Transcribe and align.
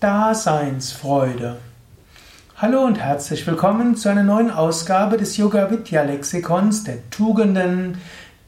Daseinsfreude. 0.00 1.56
Hallo 2.56 2.84
und 2.84 3.00
herzlich 3.00 3.44
willkommen 3.48 3.96
zu 3.96 4.08
einer 4.08 4.22
neuen 4.22 4.52
Ausgabe 4.52 5.16
des 5.16 5.36
Yoga 5.36 5.72
Vidya 5.72 6.04
Lexikons 6.04 6.84
der 6.84 7.10
Tugenden, 7.10 7.98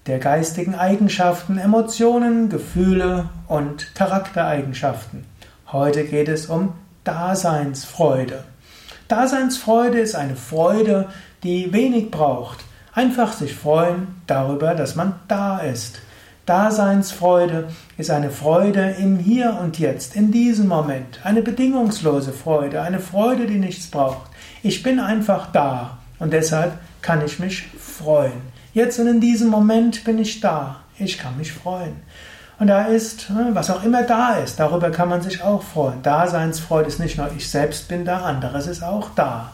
der 0.06 0.21
geistigen 0.21 0.76
Eigenschaften, 0.76 1.58
Emotionen, 1.58 2.50
Gefühle 2.50 3.30
und 3.48 3.96
Charaktereigenschaften. 3.96 5.24
Heute 5.72 6.04
geht 6.04 6.28
es 6.28 6.46
um 6.46 6.74
Daseinsfreude. 7.03 8.44
Daseinsfreude 9.08 9.98
ist 9.98 10.14
eine 10.14 10.37
Freude, 10.37 11.08
die 11.42 11.72
wenig 11.72 12.12
braucht. 12.12 12.60
Einfach 12.92 13.32
sich 13.32 13.56
freuen 13.56 14.22
darüber, 14.28 14.76
dass 14.76 14.94
man 14.94 15.14
da 15.26 15.58
ist. 15.58 16.01
Daseinsfreude 16.51 17.69
ist 17.96 18.10
eine 18.10 18.28
Freude 18.28 18.96
im 18.98 19.20
Hier 19.20 19.56
und 19.62 19.78
Jetzt, 19.78 20.16
in 20.16 20.32
diesem 20.32 20.66
Moment, 20.66 21.20
eine 21.23 21.42
bedingungslose 21.42 22.32
Freude, 22.32 22.82
eine 22.82 22.98
Freude, 22.98 23.46
die 23.46 23.59
nichts 23.59 23.86
braucht. 23.86 24.28
Ich 24.64 24.82
bin 24.82 24.98
einfach 24.98 25.52
da 25.52 25.98
und 26.18 26.32
deshalb 26.32 26.73
kann 27.02 27.24
ich 27.24 27.38
mich 27.38 27.68
freuen. 27.78 28.42
Jetzt 28.74 28.98
und 28.98 29.06
in 29.06 29.20
diesem 29.20 29.48
Moment 29.48 30.02
bin 30.02 30.18
ich 30.18 30.40
da. 30.40 30.80
Ich 30.98 31.18
kann 31.18 31.36
mich 31.36 31.52
freuen. 31.52 31.95
Und 32.59 32.66
da 32.66 32.87
ist, 32.87 33.30
ne, 33.30 33.51
was 33.52 33.70
auch 33.70 33.84
immer 33.84 34.02
da 34.02 34.34
ist, 34.34 34.59
darüber 34.59 34.90
kann 34.90 35.09
man 35.09 35.23
sich 35.23 35.45
auch 35.45 35.62
freuen. 35.62 36.02
Daseinsfreude 36.02 36.88
ist 36.88 36.98
nicht 36.98 37.16
nur 37.16 37.30
ich 37.37 37.48
selbst 37.48 37.87
bin 37.87 38.04
da, 38.04 38.23
anderes 38.23 38.66
ist 38.66 38.82
auch 38.82 39.10
da. 39.14 39.52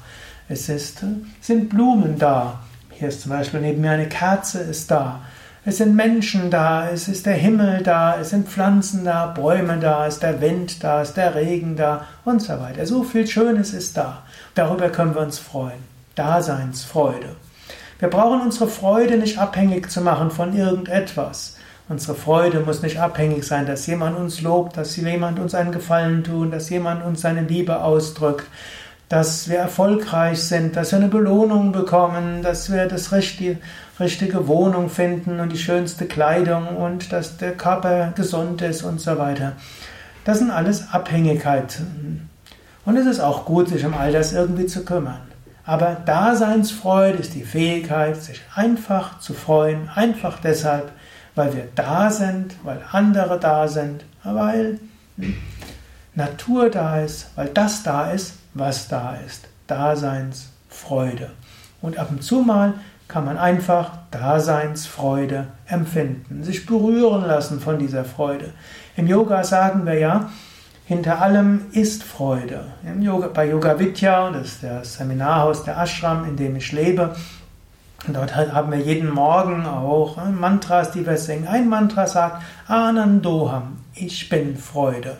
Es 0.48 0.70
ist, 0.70 1.05
sind 1.42 1.69
Blumen 1.69 2.19
da. 2.19 2.60
Hier 2.91 3.08
ist 3.08 3.20
zum 3.20 3.33
Beispiel 3.33 3.60
neben 3.60 3.83
mir 3.83 3.91
eine 3.91 4.08
Kerze 4.08 4.60
ist 4.60 4.91
da. 4.91 5.20
Es 5.69 5.79
sind 5.79 5.97
Menschen 5.97 6.48
da, 6.48 6.88
es 6.91 7.09
ist 7.09 7.27
der 7.27 7.34
Himmel 7.34 7.83
da, 7.83 8.20
es 8.20 8.30
sind 8.30 8.48
Pflanzen 8.48 9.05
da, 9.05 9.27
Bäume 9.27 9.79
da, 9.80 10.06
es 10.06 10.15
ist 10.15 10.23
der 10.23 10.41
Wind 10.41 10.84
da, 10.84 11.02
es 11.02 11.09
ist 11.09 11.16
der 11.16 11.34
Regen 11.34 11.75
da 11.75 12.06
und 12.25 12.41
so 12.41 12.52
weiter. 12.61 12.87
So 12.87 13.02
viel 13.02 13.27
Schönes 13.27 13.75
ist 13.75 13.97
da. 13.97 14.23
Darüber 14.55 14.91
können 14.91 15.17
wir 15.17 15.23
uns 15.23 15.41
freuen. 15.41 15.83
Daseinsfreude. 16.14 17.34
Wir 17.98 18.08
brauchen 18.08 18.42
unsere 18.42 18.69
Freude 18.69 19.17
nicht 19.17 19.39
abhängig 19.39 19.91
zu 19.91 20.03
machen 20.03 20.31
von 20.31 20.56
irgendetwas. 20.56 21.56
Unsere 21.89 22.14
Freude 22.14 22.61
muss 22.61 22.83
nicht 22.83 23.01
abhängig 23.01 23.42
sein, 23.45 23.67
dass 23.67 23.89
jemand 23.89 24.17
uns 24.17 24.42
lobt, 24.42 24.77
dass 24.77 24.95
jemand 24.95 25.41
uns 25.41 25.53
einen 25.56 25.73
Gefallen 25.73 26.23
tut, 26.23 26.53
dass 26.53 26.70
jemand 26.70 27.05
uns 27.05 27.23
seine 27.23 27.42
Liebe 27.42 27.83
ausdrückt 27.83 28.47
dass 29.08 29.48
wir 29.48 29.58
erfolgreich 29.58 30.42
sind, 30.42 30.76
dass 30.76 30.90
wir 30.90 30.98
eine 30.98 31.08
Belohnung 31.08 31.72
bekommen, 31.72 32.42
dass 32.42 32.72
wir 32.72 32.86
das 32.86 33.12
richtige, 33.12 33.58
richtige 34.00 34.48
Wohnung 34.48 34.90
finden 34.90 35.38
und 35.38 35.52
die 35.52 35.58
schönste 35.58 36.06
Kleidung 36.06 36.76
und 36.76 37.12
dass 37.12 37.36
der 37.36 37.52
Körper 37.52 38.12
gesund 38.16 38.62
ist 38.62 38.82
und 38.82 39.00
so 39.00 39.16
weiter. 39.18 39.52
Das 40.24 40.38
sind 40.38 40.50
alles 40.50 40.92
Abhängigkeiten. 40.92 42.28
Und 42.84 42.96
es 42.96 43.06
ist 43.06 43.20
auch 43.20 43.44
gut, 43.44 43.68
sich 43.68 43.84
um 43.84 43.94
all 43.94 44.12
das 44.12 44.32
irgendwie 44.32 44.66
zu 44.66 44.84
kümmern. 44.84 45.20
Aber 45.64 45.96
Daseinsfreude 46.04 47.18
ist 47.18 47.34
die 47.34 47.42
Fähigkeit, 47.42 48.16
sich 48.20 48.40
einfach 48.54 49.18
zu 49.18 49.34
freuen, 49.34 49.88
einfach 49.92 50.40
deshalb, 50.40 50.92
weil 51.34 51.54
wir 51.54 51.68
da 51.74 52.10
sind, 52.10 52.54
weil 52.62 52.80
andere 52.92 53.38
da 53.38 53.66
sind, 53.66 54.04
weil 54.22 54.78
Natur 56.17 56.70
da 56.70 57.00
ist, 57.00 57.31
weil 57.36 57.48
das 57.48 57.83
da 57.83 58.11
ist, 58.11 58.34
was 58.55 58.89
da 58.89 59.17
ist. 59.27 59.48
Daseinsfreude. 59.67 61.31
Und 61.83 61.98
ab 61.98 62.08
und 62.11 62.23
zu 62.23 62.41
mal 62.41 62.75
kann 63.06 63.25
man 63.25 63.39
einfach 63.39 63.91
Daseinsfreude 64.11 65.47
empfinden, 65.67 66.42
sich 66.42 66.67
berühren 66.67 67.25
lassen 67.27 67.61
von 67.61 67.78
dieser 67.78 68.05
Freude. 68.05 68.53
Im 68.97 69.06
Yoga 69.06 69.45
sagen 69.45 69.86
wir 69.86 69.98
ja, 69.98 70.31
hinter 70.86 71.20
allem 71.20 71.67
ist 71.73 72.03
Freude. 72.03 72.64
Im 72.84 73.03
Yoga, 73.03 73.28
bei 73.28 73.51
Yoga 73.51 73.78
Vidya, 73.78 74.30
das 74.30 74.47
ist 74.47 74.62
das 74.62 74.95
Seminarhaus 74.95 75.64
der 75.64 75.77
Ashram, 75.78 76.25
in 76.25 76.36
dem 76.36 76.56
ich 76.56 76.73
lebe, 76.73 77.14
dort 78.08 78.34
haben 78.34 78.73
wir 78.73 78.78
jeden 78.78 79.11
Morgen 79.11 79.67
auch 79.67 80.17
äh, 80.19 80.30
Mantras, 80.30 80.92
die 80.92 81.07
wir 81.07 81.17
singen. 81.19 81.46
Ein 81.46 81.69
Mantra 81.69 82.07
sagt 82.07 82.42
Anandoham, 82.69 83.79
ich 83.95 84.29
bin 84.29 84.57
Freude. 84.57 85.19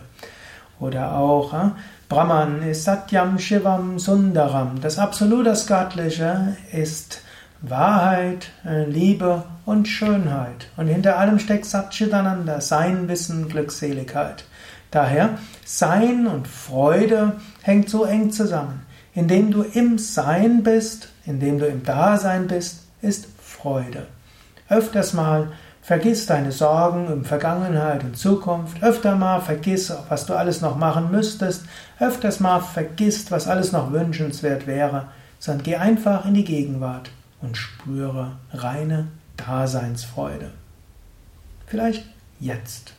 Oder 0.79 1.15
auch 1.15 1.53
äh, 1.53 1.69
Brahman 2.09 2.61
ist 2.61 2.83
Satyam 2.83 3.39
Shivam 3.39 3.99
Sundaram. 3.99 4.79
Das 4.81 4.99
Absolut, 4.99 5.45
das 5.45 5.67
Göttliche 5.67 6.55
ist 6.71 7.21
Wahrheit, 7.61 8.51
äh, 8.65 8.85
Liebe 8.85 9.43
und 9.65 9.87
Schönheit. 9.87 10.67
Und 10.77 10.87
hinter 10.87 11.17
allem 11.17 11.39
steckt 11.39 11.65
Satchitananda, 11.65 12.61
Sein, 12.61 13.07
Wissen, 13.07 13.49
Glückseligkeit. 13.49 14.45
Daher, 14.91 15.37
Sein 15.65 16.27
und 16.27 16.47
Freude 16.47 17.33
hängt 17.61 17.89
so 17.89 18.05
eng 18.05 18.31
zusammen. 18.31 18.85
Indem 19.13 19.51
du 19.51 19.63
im 19.63 19.97
Sein 19.97 20.63
bist, 20.63 21.09
indem 21.25 21.57
du 21.57 21.65
im 21.65 21.83
Dasein 21.83 22.47
bist, 22.47 22.87
ist 23.01 23.27
Freude. 23.41 24.07
Öfters 24.69 25.13
mal 25.13 25.49
Vergiss 25.87 26.25
deine 26.25 26.51
Sorgen 26.51 27.07
um 27.07 27.23
Vergangenheit 27.23 28.03
und 28.03 28.17
Zukunft. 28.17 28.83
Öfter 28.83 29.15
mal 29.15 29.39
vergiss, 29.39 29.93
was 30.09 30.25
du 30.25 30.33
alles 30.33 30.59
noch 30.59 30.75
machen 30.75 31.11
müsstest. 31.11 31.63
Öfters 31.97 32.41
mal 32.41 32.59
vergiss, 32.59 33.31
was 33.31 33.47
alles 33.47 33.71
noch 33.71 33.93
wünschenswert 33.93 34.67
wäre. 34.67 35.07
Sondern 35.39 35.63
geh 35.63 35.77
einfach 35.77 36.25
in 36.25 36.33
die 36.33 36.43
Gegenwart 36.43 37.09
und 37.41 37.55
spüre 37.55 38.33
reine 38.51 39.07
Daseinsfreude. 39.37 40.51
Vielleicht 41.67 42.03
jetzt. 42.41 42.91